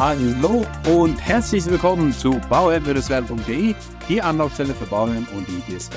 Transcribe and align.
Hallo 0.00 0.64
und 0.88 1.20
herzlich 1.20 1.66
willkommen 1.66 2.10
zu 2.10 2.40
bauherr-werden.de, 2.48 3.74
die 4.08 4.22
Anlaufstelle 4.22 4.72
für 4.72 4.86
Bauherren 4.86 5.28
und 5.36 5.46
die, 5.46 5.60
werden. 5.68 5.90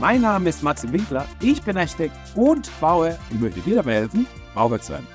Mein 0.00 0.22
Name 0.22 0.48
ist 0.48 0.64
Maxim 0.64 0.92
Winkler, 0.92 1.24
ich 1.40 1.62
bin 1.62 1.78
Architekt 1.78 2.16
und 2.34 2.68
Bauherr 2.80 3.16
und 3.30 3.40
möchte 3.40 3.60
dir 3.60 3.76
dabei 3.76 3.94
helfen, 3.94 4.26
Bauherr 4.56 4.80
zu 4.80 4.94
werden. 4.94 5.06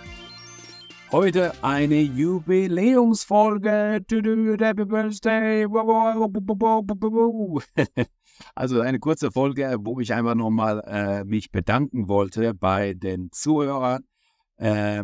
Heute 1.11 1.51
eine 1.61 1.99
Jubiläumsfolge. 1.99 3.99
Happy 4.09 4.85
Birthday. 4.85 5.67
Also 8.55 8.79
eine 8.79 8.99
kurze 8.99 9.31
Folge, 9.31 9.75
wo 9.81 9.99
ich 9.99 10.13
einfach 10.13 10.35
nochmal 10.35 10.81
äh, 10.87 11.25
mich 11.25 11.51
bedanken 11.51 12.07
wollte 12.07 12.53
bei 12.53 12.93
den 12.93 13.33
Zuhörern, 13.33 14.05
äh, 14.55 15.03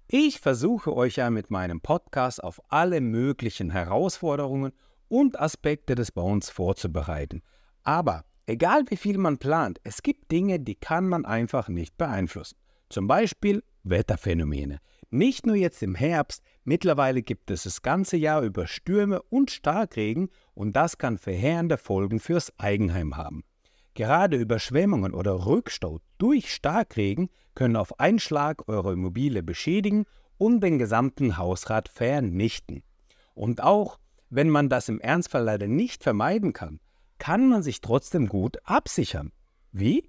Ich 0.09 0.41
versuche 0.41 0.95
euch 0.95 1.17
ja 1.17 1.31
mit 1.31 1.51
meinem 1.51 1.81
Podcast 1.81 2.45
auf 2.45 2.61
alle 2.69 3.01
möglichen 3.01 3.71
Herausforderungen 3.71 4.73
und 5.09 5.41
Aspekte 5.41 5.95
des 5.95 6.13
Bauens 6.13 6.51
vorzubereiten. 6.51 7.41
Aber 7.83 8.25
egal 8.47 8.85
wie 8.89 8.97
viel 8.97 9.19
man 9.19 9.39
plant, 9.39 9.81
es 9.85 10.03
gibt 10.03 10.31
Dinge, 10.31 10.61
die 10.61 10.75
kann 10.75 11.09
man 11.09 11.25
einfach 11.25 11.69
nicht 11.69 11.97
beeinflussen. 11.97 12.59
Zum 12.89 13.07
Beispiel 13.07 13.63
Wetterphänomene. 13.85 14.79
Nicht 15.15 15.45
nur 15.45 15.57
jetzt 15.57 15.83
im 15.83 15.95
Herbst, 15.95 16.43
mittlerweile 16.65 17.21
gibt 17.21 17.51
es 17.51 17.65
das 17.65 17.83
ganze 17.83 18.17
Jahr 18.17 18.41
über 18.41 18.67
Stürme 18.67 19.21
und 19.21 19.51
Starkregen 19.51 20.31
und 20.55 20.75
das 20.75 20.97
kann 20.97 21.19
verheerende 21.19 21.77
Folgen 21.77 22.19
fürs 22.19 22.59
Eigenheim 22.59 23.15
haben. 23.19 23.45
Gerade 23.93 24.39
Überschwemmungen 24.39 25.13
oder 25.13 25.45
Rückstau 25.45 26.01
durch 26.17 26.51
Starkregen 26.51 27.29
können 27.55 27.77
auf 27.77 28.01
einen 28.01 28.21
Schlag 28.21 28.67
eure 28.69 28.95
Immobilie 28.95 29.43
beschädigen 29.43 30.07
und 30.39 30.63
den 30.63 30.79
gesamten 30.79 31.37
Hausrat 31.37 31.91
vernichten. 31.91 32.83
Und 33.35 33.63
auch 33.63 33.99
wenn 34.31 34.49
man 34.49 34.71
das 34.71 34.89
im 34.89 34.99
Ernstfall 34.99 35.45
leider 35.45 35.67
nicht 35.67 36.03
vermeiden 36.03 36.55
kann, 36.55 36.81
kann 37.19 37.51
man 37.51 37.63
sich 37.63 37.83
trotzdem 37.83 38.29
gut 38.29 38.57
absichern. 38.65 39.31
Wie? 39.73 40.09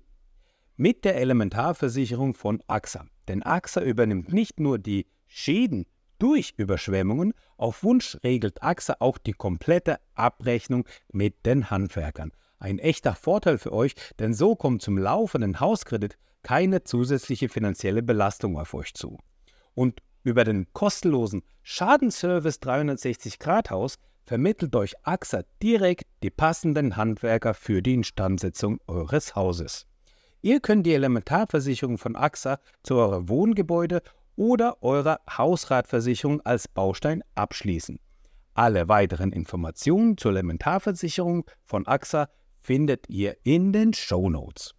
Mit 0.77 1.03
der 1.03 1.17
Elementarversicherung 1.17 2.35
von 2.35 2.63
AXA. 2.67 3.05
Denn 3.27 3.43
AXA 3.43 3.81
übernimmt 3.81 4.33
nicht 4.33 4.59
nur 4.59 4.79
die 4.79 5.07
Schäden 5.27 5.85
durch 6.19 6.53
Überschwemmungen, 6.57 7.33
auf 7.57 7.83
Wunsch 7.83 8.17
regelt 8.23 8.63
AXA 8.63 8.97
auch 8.99 9.17
die 9.17 9.33
komplette 9.33 9.99
Abrechnung 10.13 10.87
mit 11.11 11.45
den 11.45 11.69
Handwerkern. 11.69 12.31
Ein 12.59 12.79
echter 12.79 13.15
Vorteil 13.15 13.57
für 13.57 13.73
euch, 13.73 13.93
denn 14.19 14.33
so 14.33 14.55
kommt 14.55 14.81
zum 14.81 14.97
laufenden 14.97 15.59
Hauskredit 15.59 16.17
keine 16.43 16.83
zusätzliche 16.83 17.49
finanzielle 17.49 18.03
Belastung 18.03 18.57
auf 18.57 18.73
euch 18.73 18.93
zu. 18.93 19.17
Und 19.73 20.01
über 20.23 20.43
den 20.43 20.71
kostenlosen 20.71 21.43
Schadenservice 21.61 22.59
360 22.59 23.39
Grad 23.39 23.69
Haus 23.69 23.95
vermittelt 24.25 24.75
euch 24.75 24.93
AXA 25.03 25.43
direkt 25.61 26.05
die 26.21 26.29
passenden 26.29 26.95
Handwerker 26.95 27.53
für 27.53 27.81
die 27.81 27.95
Instandsetzung 27.95 28.79
eures 28.87 29.35
Hauses. 29.35 29.87
Ihr 30.45 30.59
könnt 30.59 30.85
die 30.85 30.93
Elementarversicherung 30.93 31.97
von 31.97 32.17
AXA 32.17 32.59
zu 32.83 32.95
eurem 32.95 33.29
Wohngebäude 33.29 34.01
oder 34.35 34.83
eurer 34.83 35.21
Hausratversicherung 35.29 36.41
als 36.41 36.67
Baustein 36.67 37.23
abschließen. 37.33 37.97
Alle 38.53 38.89
weiteren 38.89 39.31
Informationen 39.31 40.17
zur 40.17 40.31
Elementarversicherung 40.31 41.45
von 41.63 41.87
AXA 41.87 42.27
findet 42.59 43.09
ihr 43.09 43.37
in 43.43 43.71
den 43.71 43.93
Show 43.93 44.29
Notes. 44.29 44.75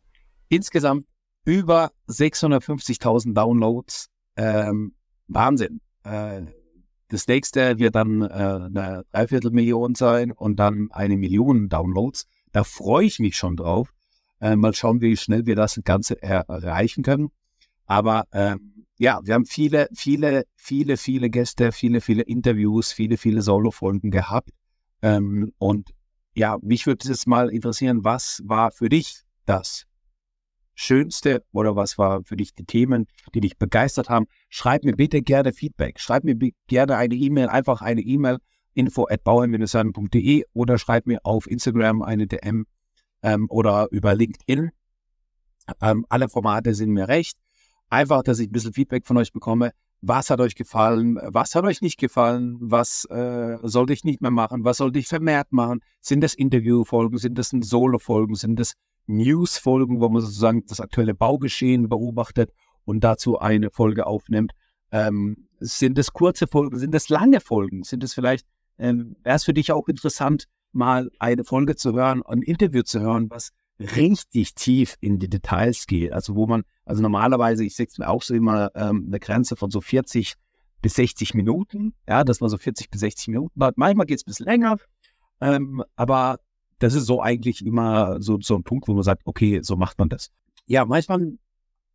Insgesamt 0.51 1.07
über 1.47 1.93
650.000 2.09 3.33
Downloads. 3.33 4.11
Ähm, 4.37 4.95
Wahnsinn. 5.29 5.81
Äh, 6.03 6.43
das 7.09 7.27
nächste 7.27 7.79
wird 7.79 7.95
dann 7.95 8.21
äh, 8.21 8.27
eine 8.27 9.05
Dreiviertelmillion 9.13 9.95
sein 9.95 10.31
und 10.31 10.57
dann 10.57 10.89
eine 10.91 11.17
Million 11.17 11.71
Downloads. 11.71 12.27
Da 12.53 12.65
freue 12.65 13.07
ich 13.07 13.19
mich 13.19 13.39
schon 13.39 13.57
drauf. 13.57 13.95
Äh, 14.41 14.57
mal 14.57 14.75
schauen, 14.75 15.01
wie 15.01 15.17
schnell 15.17 15.47
wir 15.47 15.57
das 15.57 15.81
Ganze 15.85 16.23
erreichen 16.23 17.03
können. 17.03 17.31
Aber 17.87 18.25
ähm, 18.33 18.87
ja, 18.99 19.21
wir 19.25 19.35
haben 19.35 19.47
viele, 19.47 19.89
viele, 19.95 20.45
viele, 20.57 20.97
viele 20.97 21.31
Gäste, 21.31 21.73
viele, 21.73 22.01
viele 22.01 22.23
Interviews, 22.23 22.93
viele, 22.93 23.17
viele 23.17 23.43
Solo-Folgen 23.43 24.11
gehabt. 24.11 24.51
Ähm, 25.03 25.53
und 25.59 25.91
ja, 26.35 26.59
mich 26.63 26.87
würde 26.87 27.11
es 27.11 27.27
mal 27.27 27.51
interessieren, 27.51 28.05
was 28.05 28.41
war 28.45 28.71
für 28.71 28.89
dich 28.89 29.23
das 29.47 29.87
Schönste 30.75 31.45
oder 31.53 31.77
was 31.77 31.99
war 31.99 32.25
für 32.25 32.37
dich 32.37 32.55
die 32.55 32.65
Themen, 32.65 33.07
die 33.35 33.41
dich 33.41 33.59
begeistert 33.59 34.09
haben? 34.09 34.27
Schreib 34.49 34.85
mir 34.85 34.97
bitte 34.97 35.23
gerne 35.23 35.53
Feedback. 35.53 36.01
Schreib 36.01 36.25
mir 36.25 36.37
gerne 36.67 36.97
eine 36.97 37.15
E-Mail, 37.15 37.49
einfach 37.49 37.81
eine 37.83 38.01
E-Mail 38.01 38.39
info 38.75 39.07
at 39.09 39.21
oder 40.53 40.79
schreib 40.79 41.07
mir 41.07 41.21
auf 41.23 41.49
Instagram 41.49 42.03
eine 42.03 42.27
DM 42.27 42.67
ähm, 43.25 43.47
oder 43.49 43.89
über 43.91 44.15
LinkedIn. 44.15 44.71
Ähm, 45.81 46.07
alle 46.09 46.29
Formate 46.29 46.75
sind 46.75 46.91
mir 46.91 47.09
recht. 47.09 47.39
Einfach, 47.89 48.23
dass 48.23 48.39
ich 48.39 48.49
ein 48.49 48.53
bisschen 48.53 48.75
Feedback 48.75 49.07
von 49.07 49.17
euch 49.17 49.33
bekomme. 49.33 49.73
Was 50.03 50.29
hat 50.29 50.41
euch 50.41 50.55
gefallen? 50.55 51.19
Was 51.25 51.55
hat 51.55 51.65
euch 51.65 51.81
nicht 51.81 51.99
gefallen? 51.99 52.59
Was 52.61 53.07
äh, 53.07 53.57
sollte 53.63 53.95
ich 53.95 54.05
nicht 54.05 54.21
mehr 54.21 54.31
machen? 54.31 54.65
Was 54.65 54.77
sollte 54.77 54.99
ich 54.99 55.09
vermehrt 55.09 55.53
machen? 55.53 55.81
Sind 56.01 56.21
das 56.21 56.35
Interviewfolgen? 56.35 57.17
Sind 57.17 57.39
das 57.39 57.49
Solo-Folgen? 57.49 58.35
Sind 58.35 58.61
das 58.61 58.75
News-Folgen, 59.07 60.01
wo 60.01 60.09
man 60.11 60.21
sozusagen 60.21 60.67
das 60.67 60.81
aktuelle 60.81 61.15
Baugeschehen 61.15 61.89
beobachtet 61.89 62.53
und 62.85 63.03
dazu 63.03 63.39
eine 63.39 63.71
Folge 63.71 64.07
aufnimmt? 64.07 64.53
Ähm, 64.93 65.49
sind 65.61 65.99
es 65.99 66.13
kurze 66.13 66.47
Folgen? 66.47 66.79
Sind 66.79 66.95
es 66.95 67.09
lange 67.09 67.41
Folgen? 67.41 67.85
Sind 67.85 68.05
es 68.05 68.13
vielleicht, 68.13 68.47
ähm, 68.79 69.17
wäre 69.23 69.37
es 69.37 69.45
für 69.45 69.55
dich 69.55 69.73
auch 69.73 69.89
interessant, 69.89 70.45
mal 70.75 71.11
eine 71.19 71.45
Folge 71.45 71.77
zu 71.77 71.93
hören, 71.95 72.23
ein 72.23 72.43
Interview 72.43 72.83
zu 72.83 73.01
hören, 73.01 73.31
was 73.31 73.53
richtig 73.79 74.55
tief 74.55 74.97
in 75.01 75.19
die 75.19 75.29
Details 75.29 75.87
geht. 75.87 76.13
Also 76.13 76.35
wo 76.35 76.47
man, 76.47 76.65
also 76.85 77.03
normalerweise, 77.03 77.65
ich 77.65 77.75
sehe 77.75 77.87
mir 77.99 78.09
auch 78.09 78.23
so 78.23 78.35
immer 78.35 78.71
ähm, 78.75 79.05
eine 79.09 79.19
Grenze 79.19 79.57
von 79.57 79.71
so 79.71 79.81
40 79.81 80.35
bis 80.81 80.95
60 80.95 81.35
Minuten, 81.35 81.95
ja, 82.09 82.25
dass 82.25 82.41
man 82.41 82.51
so 82.51 82.59
40 82.59 82.91
bis 82.91 83.01
60 83.01 83.29
Minuten 83.29 83.63
hat. 83.65 83.77
Manchmal 83.77 84.07
geht 84.07 84.19
es 84.19 84.23
ein 84.23 84.31
bisschen 84.31 84.47
länger, 84.47 84.77
ähm, 85.41 85.83
aber 85.97 86.39
das 86.79 86.95
ist 86.95 87.07
so 87.07 87.23
eigentlich 87.23 87.65
immer 87.65 88.21
so, 88.21 88.39
so 88.41 88.55
ein 88.57 88.63
Punkt, 88.63 88.87
wo 88.87 88.95
man 88.95 89.03
sagt, 89.03 89.23
okay, 89.25 89.61
so 89.63 89.77
macht 89.77 89.99
man 89.99 90.09
das. 90.09 90.31
Ja, 90.67 90.85
manchmal 90.85 91.39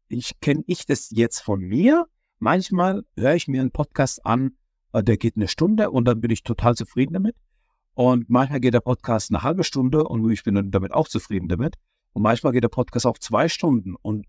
ich 0.10 0.40
kenne 0.42 0.64
ich 0.68 0.86
das 0.86 1.12
jetzt 1.12 1.40
von 1.40 1.62
mir. 1.62 2.08
Manchmal 2.40 3.04
höre 3.16 3.36
ich 3.36 3.48
mir 3.48 3.62
einen 3.62 3.72
Podcast 3.72 4.26
an, 4.26 4.58
äh, 4.92 5.04
der 5.04 5.18
geht 5.18 5.36
eine 5.36 5.48
Stunde 5.48 5.92
und 5.92 6.06
dann 6.06 6.20
bin 6.20 6.32
ich 6.32 6.44
total 6.44 6.76
zufrieden 6.76 7.14
damit. 7.14 7.36
Und 7.94 8.30
manchmal 8.30 8.60
geht 8.60 8.74
der 8.74 8.82
Podcast 8.82 9.32
eine 9.32 9.44
halbe 9.44 9.64
Stunde 9.64 10.04
und 10.04 10.30
ich 10.32 10.44
bin 10.44 10.72
damit 10.72 10.94
auch 10.94 11.08
zufrieden 11.08 11.50
damit. 11.50 11.76
Und 12.14 12.24
manchmal 12.24 12.54
geht 12.54 12.64
der 12.64 12.70
Podcast 12.70 13.06
auch 13.06 13.18
zwei 13.18 13.50
Stunden 13.50 13.96
und 14.02 14.26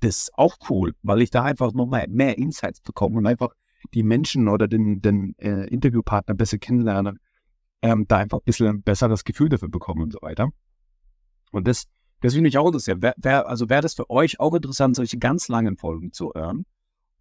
das 0.00 0.18
ist 0.18 0.34
auch 0.34 0.56
cool, 0.68 0.94
weil 1.02 1.22
ich 1.22 1.30
da 1.30 1.42
einfach 1.44 1.72
noch 1.72 1.86
mehr, 1.86 2.36
Insights 2.36 2.80
bekomme 2.80 3.18
und 3.18 3.26
einfach 3.26 3.50
die 3.94 4.02
Menschen 4.02 4.48
oder 4.48 4.68
den, 4.68 5.00
den 5.00 5.34
äh, 5.38 5.66
Interviewpartner 5.68 6.34
besser 6.34 6.58
kennenlernen, 6.58 7.18
ähm, 7.82 8.06
da 8.08 8.18
einfach 8.18 8.38
ein 8.38 8.44
bisschen 8.44 8.66
ein 8.66 8.82
besseres 8.82 9.24
Gefühl 9.24 9.48
dafür 9.48 9.68
bekommen 9.68 10.02
und 10.02 10.12
so 10.12 10.18
weiter. 10.22 10.50
Und 11.52 11.68
das, 11.68 11.84
das 12.20 12.34
finde 12.34 12.48
ich 12.48 12.58
auch 12.58 12.66
interessant. 12.66 13.02
Wär, 13.02 13.14
wär, 13.16 13.48
also 13.48 13.68
wäre 13.68 13.82
das 13.82 13.94
für 13.94 14.10
euch 14.10 14.40
auch 14.40 14.54
interessant, 14.54 14.96
solche 14.96 15.18
ganz 15.18 15.48
langen 15.48 15.76
Folgen 15.76 16.12
zu 16.12 16.32
hören? 16.34 16.64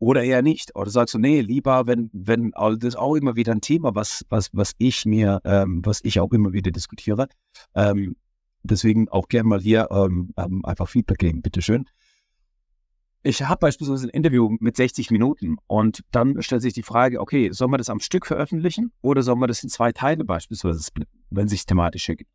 Oder 0.04 0.24
eher 0.24 0.42
nicht. 0.42 0.76
Oder 0.76 0.90
sagst 0.90 1.14
du, 1.14 1.20
nee, 1.20 1.40
lieber, 1.40 1.88
wenn, 1.88 2.10
wenn, 2.12 2.52
das 2.52 2.90
ist 2.90 2.96
auch 2.98 3.16
immer 3.16 3.36
wieder 3.36 3.54
ein 3.54 3.62
Thema, 3.62 3.96
was, 3.96 4.26
was, 4.30 4.50
was 4.52 4.74
ich 4.78 5.06
mir, 5.06 5.40
ähm, 5.46 5.82
was 5.86 6.02
ich 6.04 6.20
auch 6.20 6.32
immer 6.34 6.52
wieder 6.52 6.72
diskutiere. 6.72 7.28
Ähm, 7.74 8.18
deswegen 8.64 9.08
auch 9.10 9.30
gerne 9.30 9.48
mal 9.48 9.62
hier 9.62 9.88
ähm, 9.92 10.34
ähm 10.38 10.66
einfach 10.66 10.90
Feedback 10.90 11.20
geben, 11.20 11.42
bitteschön. 11.42 11.86
Ich 13.26 13.42
habe 13.44 13.60
beispielsweise 13.60 14.08
ein 14.08 14.10
Interview 14.10 14.58
mit 14.60 14.76
60 14.76 15.10
Minuten 15.10 15.56
und 15.68 16.02
dann 16.12 16.42
stellt 16.42 16.62
sich 16.62 16.74
die 16.74 16.84
Frage, 16.84 17.22
okay, 17.22 17.52
soll 17.54 17.70
man 17.70 17.78
das 17.78 17.90
am 17.90 18.02
Stück 18.02 18.26
veröffentlichen 18.26 18.92
oder 19.02 19.24
soll 19.24 19.38
man 19.38 19.48
das 19.48 19.64
in 19.64 19.70
zwei 19.70 19.94
Teile 19.94 20.26
beispielsweise 20.26 20.84
splitten, 20.84 21.24
wenn 21.30 21.48
sich 21.48 21.66
thematisch 21.66 22.10
ergibt? 22.10 22.30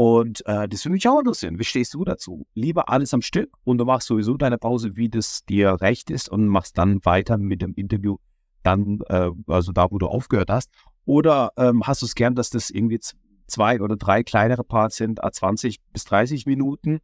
Und 0.00 0.46
äh, 0.46 0.66
das 0.66 0.86
würde 0.86 0.94
mich 0.94 1.06
auch 1.06 1.18
interessieren. 1.18 1.58
Wie 1.58 1.64
stehst 1.64 1.92
du 1.92 2.06
dazu? 2.06 2.46
Lieber 2.54 2.88
alles 2.88 3.12
am 3.12 3.20
Stück 3.20 3.50
und 3.64 3.76
du 3.76 3.84
machst 3.84 4.08
sowieso 4.08 4.38
deine 4.38 4.56
Pause, 4.56 4.96
wie 4.96 5.10
das 5.10 5.44
dir 5.44 5.76
recht 5.78 6.08
ist 6.08 6.30
und 6.30 6.48
machst 6.48 6.78
dann 6.78 7.04
weiter 7.04 7.36
mit 7.36 7.60
dem 7.60 7.74
Interview, 7.74 8.16
dann, 8.62 9.00
äh, 9.08 9.28
also 9.46 9.72
da, 9.72 9.90
wo 9.90 9.98
du 9.98 10.06
aufgehört 10.06 10.48
hast. 10.48 10.70
Oder 11.04 11.52
ähm, 11.58 11.86
hast 11.86 12.00
du 12.00 12.06
es 12.06 12.14
gern, 12.14 12.34
dass 12.34 12.48
das 12.48 12.70
irgendwie 12.70 12.98
zwei 13.46 13.78
oder 13.78 13.98
drei 13.98 14.22
kleinere 14.22 14.64
Parts 14.64 14.96
sind, 14.96 15.20
20 15.22 15.82
bis 15.92 16.06
30 16.06 16.46
Minuten? 16.46 17.00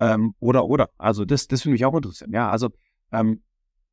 Ähm, 0.00 0.34
oder, 0.40 0.64
oder. 0.64 0.88
Also 0.96 1.26
das, 1.26 1.48
das 1.48 1.66
würde 1.66 1.72
mich 1.72 1.84
auch 1.84 1.94
interessieren. 1.94 2.32
Ja, 2.32 2.50
also 2.50 2.70
ähm, 3.12 3.42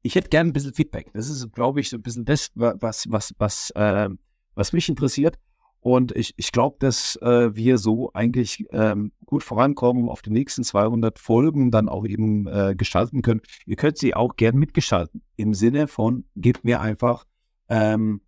ich 0.02 0.16
hätte 0.16 0.30
gern 0.30 0.48
ein 0.48 0.54
bisschen 0.54 0.74
Feedback. 0.74 1.12
Das 1.12 1.28
ist, 1.28 1.52
glaube 1.52 1.81
ich, 1.81 1.90
so 1.90 1.98
ein 1.98 2.04
bisschen 2.04 2.24
das, 2.24 2.52
was, 2.54 3.06
was, 3.10 3.34
was, 3.38 3.72
äh, 3.72 4.07
was 4.54 4.72
mich 4.72 4.88
interessiert. 4.88 5.38
Und 5.85 6.13
ich, 6.15 6.33
ich 6.37 6.51
glaube, 6.51 6.77
dass 6.79 7.15
äh, 7.17 7.55
wir 7.55 7.77
so 7.77 8.11
eigentlich 8.15 8.65
ähm, 8.71 9.11
gut 9.27 9.43
vorankommen, 9.43 10.09
auf 10.09 10.23
die 10.23 10.31
nächsten 10.31 10.63
200 10.63 11.19
Folgen 11.19 11.69
dann 11.69 11.89
auch 11.89 12.07
eben 12.07 12.47
äh, 12.47 12.73
gestalten 12.75 13.21
können. 13.21 13.41
Ihr 13.67 13.75
könnt 13.75 13.99
sie 13.99 14.15
auch 14.15 14.35
gern 14.35 14.55
mitgestalten. 14.55 15.21
Im 15.35 15.53
Sinne 15.53 15.87
von, 15.87 16.25
gebt 16.35 16.63
mir 16.63 16.81
einfach, 16.81 17.25
ähm, 17.69 18.21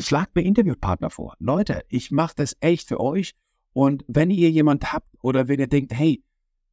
schlagt 0.00 0.34
mir 0.34 0.42
Interviewpartner 0.42 1.10
vor. 1.10 1.36
Leute, 1.38 1.84
ich 1.90 2.10
mache 2.10 2.34
das 2.34 2.56
echt 2.58 2.88
für 2.88 2.98
euch. 2.98 3.36
Und 3.72 4.04
wenn 4.08 4.32
ihr 4.32 4.50
jemand 4.50 4.92
habt 4.92 5.14
oder 5.22 5.46
wenn 5.46 5.60
ihr 5.60 5.68
denkt, 5.68 5.94
hey, 5.94 6.24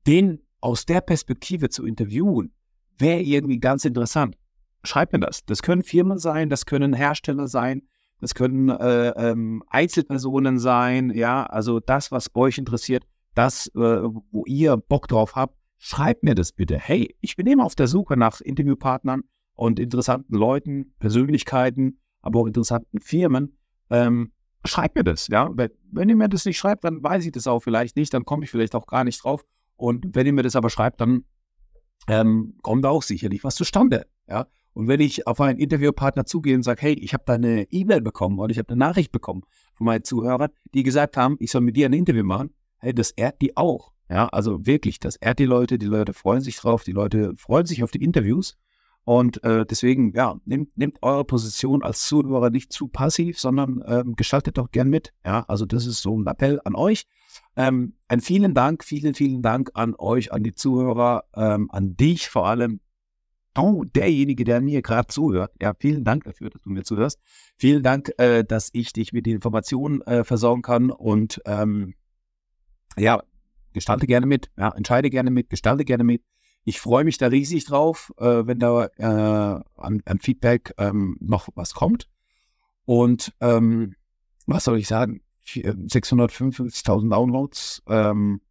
den 0.08 0.42
aus 0.62 0.88
der 0.88 1.02
Perspektive 1.02 1.70
zu 1.70 1.86
interviewen, 1.86 2.54
wäre 2.98 3.22
irgendwie 3.22 3.60
ganz 3.60 3.86
interessant. 3.86 4.36
Schreibt 4.84 5.14
mir 5.14 5.20
das. 5.20 5.46
Das 5.46 5.62
können 5.62 5.84
Firmen 5.84 6.18
sein, 6.18 6.50
das 6.50 6.66
können 6.66 6.94
Hersteller 6.94 7.48
sein, 7.48 7.84
das 8.22 8.34
können 8.34 8.70
äh, 8.70 9.10
ähm, 9.10 9.64
Einzelpersonen 9.68 10.60
sein, 10.60 11.12
ja, 11.12 11.46
also 11.46 11.80
das, 11.80 12.12
was 12.12 12.30
euch 12.36 12.58
interessiert, 12.58 13.04
das, 13.34 13.68
äh, 13.76 13.80
wo 13.80 14.46
ihr 14.46 14.78
Bock 14.78 15.08
drauf 15.08 15.36
habt, 15.36 15.56
schreibt 15.78 16.24
mir 16.24 16.36
das 16.36 16.52
bitte. 16.52 16.78
Hey, 16.78 17.16
ich 17.22 17.36
bin 17.36 17.48
immer 17.48 17.66
auf 17.66 17.76
der 17.76 17.88
Suche 17.88 18.18
nach 18.18 18.42
Interviewpartnern 18.42 19.24
und 19.54 19.80
interessanten 19.80 20.36
Leuten, 20.36 20.94
Persönlichkeiten, 21.00 22.00
aber 22.22 22.40
auch 22.40 22.48
interessanten 22.48 23.00
Firmen. 23.00 23.58
Ähm, 23.90 24.32
schreibt 24.64 24.96
mir 24.96 25.04
das, 25.04 25.28
ja. 25.28 25.50
Wenn 25.54 26.10
ihr 26.10 26.16
mir 26.16 26.30
das 26.30 26.46
nicht 26.46 26.58
schreibt, 26.58 26.84
dann 26.84 27.04
weiß 27.04 27.26
ich 27.26 27.32
das 27.32 27.48
auch 27.48 27.60
vielleicht 27.60 27.96
nicht, 27.98 28.14
dann 28.14 28.26
komme 28.26 28.46
ich 28.46 28.52
vielleicht 28.52 28.76
auch 28.76 28.88
gar 28.88 29.04
nicht 29.04 29.24
drauf. 29.24 29.46
Und 29.76 30.16
wenn 30.16 30.26
ihr 30.26 30.34
mir 30.34 30.44
das 30.44 30.56
aber 30.56 30.70
schreibt, 30.70 31.02
dann 31.02 31.26
ähm, 32.08 32.56
kommt 32.62 32.86
auch 32.86 33.04
sicherlich 33.04 33.44
was 33.44 33.56
zustande, 33.56 34.08
ja. 34.28 34.48
Und 34.76 34.90
wenn 34.90 35.00
ich 35.00 35.26
auf 35.26 35.40
einen 35.40 35.58
Interviewpartner 35.58 36.26
zugehe 36.26 36.54
und 36.54 36.64
sage, 36.64 36.82
hey, 36.82 36.94
ich 36.94 37.14
habe 37.14 37.24
da 37.26 37.34
eine 37.34 37.64
E-Mail 37.72 38.02
bekommen 38.02 38.40
oder 38.40 38.52
ich 38.52 38.58
habe 38.58 38.70
eine 38.70 38.78
Nachricht 38.78 39.14
bekommen 39.14 39.44
von 39.74 39.86
meinen 39.86 40.04
Zuhörern, 40.04 40.52
die 40.74 40.84
gesagt 40.84 41.16
haben, 41.16 41.38
ich 41.40 41.50
soll 41.50 41.62
mit 41.62 41.78
dir 41.78 41.88
ein 41.88 41.94
Interview 41.94 42.26
machen, 42.26 42.54
hey, 42.80 42.94
das 42.94 43.12
ehrt 43.12 43.42
die 43.42 43.56
auch. 43.56 43.94
Ja, 44.10 44.28
also 44.28 44.66
wirklich, 44.66 45.00
das 45.00 45.16
ehrt 45.16 45.40
die 45.40 45.46
Leute, 45.46 45.80
die 45.80 45.86
Leute 45.86 46.14
freuen 46.14 46.42
sich 46.42 46.58
drauf, 46.58 46.84
die 46.84 46.92
Leute 46.92 47.34
freuen 47.38 47.66
sich 47.66 47.84
auf 47.84 47.92
die 47.92 48.04
Interviews. 48.04 48.58
Und 49.06 49.44
äh, 49.44 49.66
deswegen, 49.66 50.14
ja, 50.14 50.36
nehmt, 50.46 50.78
nehmt 50.78 51.02
eure 51.04 51.24
Position 51.24 51.82
als 51.82 52.06
Zuhörer 52.06 52.50
nicht 52.50 52.74
zu 52.74 52.88
passiv, 52.88 53.40
sondern 53.40 53.82
ähm, 53.88 54.16
gestaltet 54.16 54.58
doch 54.58 54.72
gern 54.72 54.90
mit. 54.90 55.14
Ja, 55.24 55.46
also 55.48 55.66
das 55.66 55.86
ist 55.86 56.02
so 56.02 56.18
ein 56.18 56.28
Appell 56.28 56.60
an 56.66 56.76
euch. 56.76 57.06
Ähm, 57.56 57.94
ein 58.10 58.20
vielen 58.20 58.54
Dank, 58.54 58.84
vielen, 58.84 59.14
vielen 59.14 59.42
Dank 59.42 59.72
an 59.74 59.96
euch, 59.98 60.34
an 60.34 60.44
die 60.44 60.54
Zuhörer, 60.54 61.24
ähm, 61.36 61.70
an 61.72 61.96
dich 61.96 62.28
vor 62.30 62.48
allem, 62.48 62.82
oh, 63.58 63.84
derjenige, 63.84 64.44
der 64.44 64.62
mir 64.62 64.82
gerade 64.82 65.08
zuhört, 65.08 65.52
ja, 65.62 65.74
vielen 65.78 66.04
Dank 66.04 66.24
dafür, 66.24 66.50
dass 66.50 66.62
du 66.64 66.70
mir 66.70 66.84
zuhörst. 66.84 67.20
Vielen 67.58 67.84
Dank, 67.84 68.12
äh, 68.18 68.44
dass 68.44 68.70
ich 68.74 68.94
dich 68.94 69.14
mit 69.14 69.26
den 69.26 69.36
Informationen 69.36 70.02
äh, 70.02 70.24
versorgen 70.24 70.62
kann 70.62 70.92
und 70.92 71.42
ähm, 71.46 71.96
ja, 72.98 73.24
gestalte 73.74 74.08
gerne 74.08 74.26
mit, 74.26 74.50
ja, 74.58 74.70
entscheide 74.70 75.10
gerne 75.10 75.32
mit, 75.32 75.50
gestalte 75.50 75.86
gerne 75.86 76.04
mit. 76.04 76.24
Ich 76.64 76.80
freue 76.80 77.04
mich 77.04 77.18
da 77.18 77.28
riesig 77.28 77.66
drauf, 77.66 78.12
äh, 78.18 78.48
wenn 78.48 78.60
da 78.60 78.86
äh, 78.98 79.04
an, 79.78 80.02
an 80.06 80.20
Feedback 80.20 80.74
ähm, 80.78 81.18
noch 81.20 81.50
was 81.56 81.74
kommt. 81.74 82.10
Und 82.86 83.34
ähm, 83.40 83.96
was 84.48 84.64
soll 84.64 84.80
ich 84.80 84.88
sagen? 84.88 85.22
655.000 85.46 87.10
Downloads 87.10 87.84
ähm, 87.88 88.42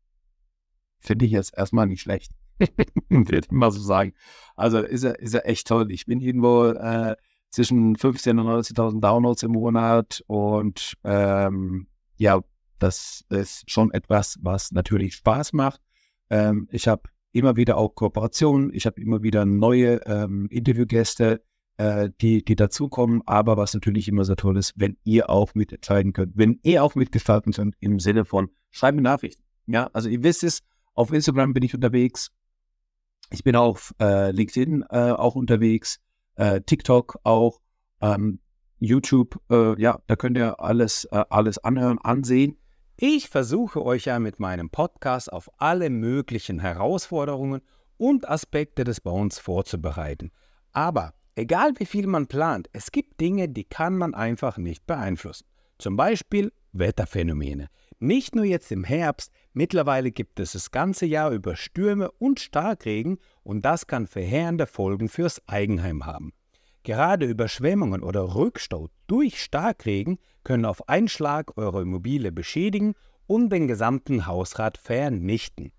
finde 1.00 1.24
ich 1.24 1.32
jetzt 1.32 1.56
erstmal 1.56 1.86
nicht 1.86 2.02
schlecht. 2.02 2.32
Würde 3.08 3.38
ich 3.38 3.50
mal 3.50 3.70
so 3.70 3.80
sagen. 3.80 4.14
Also 4.56 4.78
ist 4.78 5.04
er, 5.04 5.18
ist 5.18 5.34
er 5.34 5.48
echt 5.48 5.66
toll. 5.66 5.90
Ich 5.90 6.06
bin 6.06 6.20
irgendwo 6.20 6.66
äh, 6.66 7.16
zwischen 7.50 7.96
15.000 7.96 8.40
und 8.40 8.46
90.000 8.48 9.00
Downloads 9.00 9.42
im 9.42 9.52
Monat 9.52 10.22
und 10.26 10.94
ähm, 11.04 11.86
ja, 12.16 12.40
das 12.78 13.24
ist 13.28 13.70
schon 13.70 13.92
etwas, 13.92 14.38
was 14.42 14.72
natürlich 14.72 15.14
Spaß 15.14 15.52
macht. 15.52 15.80
Ähm, 16.30 16.68
ich 16.70 16.88
habe 16.88 17.02
immer 17.32 17.56
wieder 17.56 17.76
auch 17.76 17.94
Kooperationen, 17.94 18.72
ich 18.72 18.86
habe 18.86 19.00
immer 19.00 19.22
wieder 19.22 19.44
neue 19.44 20.00
ähm, 20.06 20.48
Interviewgäste, 20.50 21.42
äh, 21.76 22.10
die, 22.20 22.44
die 22.44 22.56
dazukommen, 22.56 23.22
aber 23.26 23.56
was 23.56 23.74
natürlich 23.74 24.08
immer 24.08 24.24
sehr 24.24 24.36
toll 24.36 24.56
ist, 24.56 24.74
wenn 24.76 24.96
ihr 25.04 25.30
auch 25.30 25.54
mitentscheiden 25.54 26.12
könnt, 26.12 26.36
wenn 26.36 26.60
ihr 26.62 26.84
auch 26.84 26.94
mitgestalten 26.94 27.52
könnt 27.52 27.74
im 27.80 27.98
Sinne 27.98 28.24
von 28.24 28.50
schreiben 28.70 29.02
Nachrichten. 29.02 29.42
Ja, 29.66 29.90
also 29.92 30.08
ihr 30.08 30.22
wisst 30.22 30.44
es, 30.44 30.60
auf 30.94 31.12
Instagram 31.12 31.54
bin 31.54 31.62
ich 31.62 31.74
unterwegs, 31.74 32.30
ich 33.30 33.44
bin 33.44 33.56
auf 33.56 33.94
äh, 34.00 34.30
LinkedIn 34.30 34.84
äh, 34.90 35.10
auch 35.10 35.34
unterwegs, 35.34 36.00
äh, 36.36 36.60
TikTok 36.60 37.18
auch, 37.22 37.60
ähm, 38.00 38.40
YouTube, 38.78 39.40
äh, 39.50 39.80
ja, 39.80 40.00
da 40.06 40.16
könnt 40.16 40.36
ihr 40.36 40.60
alles, 40.60 41.04
äh, 41.06 41.24
alles 41.30 41.58
anhören, 41.58 41.98
ansehen. 41.98 42.58
Ich 42.96 43.28
versuche 43.28 43.84
euch 43.84 44.04
ja 44.04 44.18
mit 44.18 44.38
meinem 44.38 44.70
Podcast 44.70 45.32
auf 45.32 45.50
alle 45.58 45.90
möglichen 45.90 46.60
Herausforderungen 46.60 47.60
und 47.96 48.28
Aspekte 48.28 48.84
des 48.84 49.00
Bauens 49.00 49.38
vorzubereiten. 49.38 50.30
Aber 50.72 51.14
egal 51.34 51.72
wie 51.78 51.86
viel 51.86 52.06
man 52.06 52.26
plant, 52.26 52.68
es 52.72 52.92
gibt 52.92 53.20
Dinge, 53.20 53.48
die 53.48 53.64
kann 53.64 53.96
man 53.96 54.14
einfach 54.14 54.58
nicht 54.58 54.86
beeinflussen. 54.86 55.46
Zum 55.78 55.96
Beispiel 55.96 56.52
Wetterphänomene. 56.72 57.68
Nicht 57.98 58.34
nur 58.34 58.44
jetzt 58.44 58.70
im 58.72 58.84
Herbst, 58.84 59.32
mittlerweile 59.52 60.10
gibt 60.10 60.40
es 60.40 60.52
das 60.52 60.70
ganze 60.70 61.06
Jahr 61.06 61.30
über 61.30 61.56
Stürme 61.56 62.10
und 62.12 62.40
Starkregen 62.40 63.18
und 63.42 63.64
das 63.64 63.86
kann 63.86 64.06
verheerende 64.06 64.66
Folgen 64.66 65.08
fürs 65.08 65.40
Eigenheim 65.48 66.04
haben. 66.04 66.32
Gerade 66.82 67.24
Überschwemmungen 67.26 68.02
oder 68.02 68.34
Rückstau 68.34 68.88
durch 69.06 69.42
Starkregen 69.42 70.18
können 70.42 70.66
auf 70.66 70.88
einen 70.88 71.08
Schlag 71.08 71.56
eure 71.56 71.82
Immobilie 71.82 72.30
beschädigen 72.30 72.94
und 73.26 73.50
den 73.50 73.66
gesamten 73.68 74.26
Hausrat 74.26 74.76
vernichten. 74.76 75.72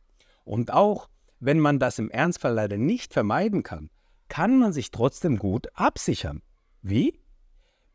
Und 0.44 0.74
auch 0.74 1.10
wenn 1.40 1.60
man 1.60 1.80
das 1.80 2.00
im 2.00 2.10
Ernstfall 2.10 2.54
leider 2.54 2.78
nicht 2.78 3.14
vermeiden 3.14 3.62
kann, 3.62 3.90
kann 4.30 4.58
man 4.58 4.74
sich 4.74 4.90
trotzdem 4.90 5.38
gut 5.38 5.68
absichern. 5.76 6.42
Wie? 6.82 7.20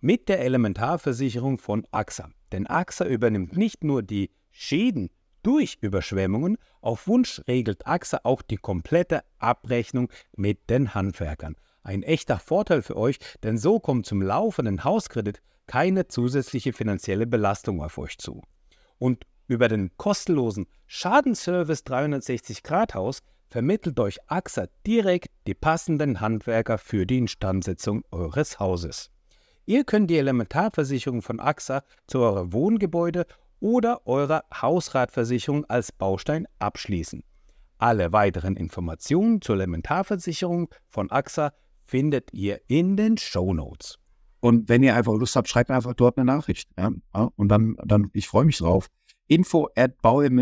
Mit 0.00 0.29
der 0.29 0.41
Elementarversicherung 0.41 1.59
von 1.59 1.87
AXA. 1.91 2.31
Denn 2.52 2.66
AXA 2.66 3.07
übernimmt 3.07 3.57
nicht 3.57 3.85
nur 3.85 4.02
die 4.02 4.30
Schäden 4.50 5.11
durch 5.42 5.78
Überschwemmungen, 5.80 6.59
auf 6.80 7.07
Wunsch 7.07 7.40
regelt 7.47 7.87
AXA 7.87 8.21
auch 8.25 8.42
die 8.42 8.57
komplette 8.57 9.23
Abrechnung 9.38 10.11
mit 10.37 10.69
den 10.69 10.95
Handwerkern. 10.95 11.57
Ein 11.83 12.02
echter 12.02 12.38
Vorteil 12.38 12.83
für 12.83 12.97
euch, 12.97 13.19
denn 13.42 13.57
so 13.57 13.80
kommt 13.80 14.07
zum 14.07 14.21
laufenden 14.21 14.85
Hauskredit 14.85 15.40
keine 15.66 16.09
zusätzliche 16.09 16.73
finanzielle 16.73 17.26
Belastung 17.26 17.83
auf 17.83 17.97
euch 17.97 18.19
zu. 18.19 18.42
Und 18.99 19.25
über 19.47 19.69
den 19.69 19.97
kostenlosen 19.97 20.66
Schadenservice 20.87 21.85
360 21.85 22.62
Grad 22.62 22.95
Haus 22.95 23.23
vermittelt 23.49 23.99
euch 23.99 24.19
AXA 24.28 24.66
direkt 24.87 25.30
die 25.47 25.54
passenden 25.54 26.21
Handwerker 26.21 26.78
für 26.78 27.07
die 27.07 27.19
Instandsetzung 27.19 28.04
eures 28.11 28.61
Hauses. 28.61 29.11
Ihr 29.71 29.85
könnt 29.85 30.11
die 30.11 30.19
Elementarversicherung 30.19 31.23
von 31.23 31.39
AXA 31.39 31.85
zu 32.09 32.19
eurem 32.19 32.53
Wohngebäude 32.53 33.25
oder 33.61 34.05
eurer 34.05 34.43
Hausratversicherung 34.53 35.65
als 35.67 35.93
Baustein 35.93 36.49
abschließen. 36.59 37.23
Alle 37.79 38.12
weiteren 38.12 38.57
Informationen 38.57 39.41
zur 39.41 39.55
Elementarversicherung 39.55 40.75
von 40.89 41.09
AXA 41.12 41.53
findet 41.85 42.33
ihr 42.33 42.61
in 42.67 42.97
den 42.97 43.17
Show 43.17 43.55
Notes. 43.55 44.00
Und 44.41 44.69
wenn 44.69 44.83
ihr 44.83 44.97
einfach 44.97 45.15
Lust 45.15 45.37
habt, 45.37 45.49
schreibt 45.49 45.71
einfach 45.71 45.95
dort 45.95 46.19
eine 46.19 46.25
Nachricht. 46.25 46.69
Ja? 46.77 46.91
Und 47.37 47.49
dann, 47.49 47.77
dann, 47.85 48.11
ich 48.12 48.27
freue 48.27 48.47
mich 48.47 48.59
drauf. 48.59 48.89
Info 49.29 49.69
at 49.77 50.03
bauherr 50.03 50.33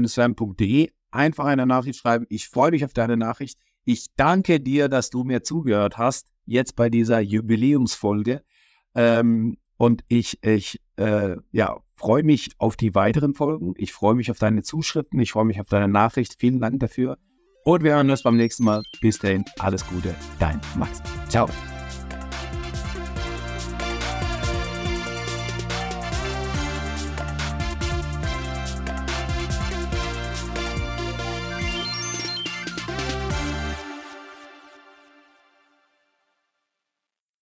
Einfach 1.10 1.44
eine 1.44 1.66
Nachricht 1.66 1.98
schreiben. 1.98 2.24
Ich 2.30 2.48
freue 2.48 2.70
mich 2.70 2.82
auf 2.82 2.94
deine 2.94 3.18
Nachricht. 3.18 3.58
Ich 3.84 4.06
danke 4.16 4.58
dir, 4.58 4.88
dass 4.88 5.10
du 5.10 5.24
mir 5.24 5.42
zugehört 5.42 5.98
hast, 5.98 6.32
jetzt 6.46 6.76
bei 6.76 6.88
dieser 6.88 7.20
Jubiläumsfolge. 7.20 8.42
Ähm, 8.98 9.58
und 9.76 10.02
ich, 10.08 10.42
ich 10.42 10.80
äh, 10.96 11.36
ja, 11.52 11.76
freue 11.94 12.24
mich 12.24 12.50
auf 12.58 12.74
die 12.74 12.96
weiteren 12.96 13.32
Folgen. 13.32 13.74
Ich 13.76 13.92
freue 13.92 14.16
mich 14.16 14.28
auf 14.32 14.38
deine 14.38 14.62
Zuschriften. 14.62 15.20
Ich 15.20 15.32
freue 15.32 15.44
mich 15.44 15.60
auf 15.60 15.68
deine 15.68 15.86
Nachricht. 15.86 16.34
Vielen 16.38 16.60
Dank 16.60 16.80
dafür. 16.80 17.16
Und 17.64 17.84
wir 17.84 17.94
hören 17.94 18.10
uns 18.10 18.24
beim 18.24 18.36
nächsten 18.36 18.64
Mal. 18.64 18.82
Bis 19.00 19.20
dahin, 19.20 19.44
alles 19.60 19.86
Gute. 19.86 20.14
Dein 20.40 20.60
Max. 20.76 21.00
Ciao. 21.28 21.48